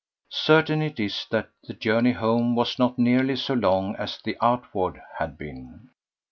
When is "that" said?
1.29-1.51